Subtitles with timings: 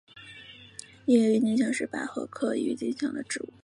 [1.05, 3.53] 异叶郁金香是百合科郁金香属的植物。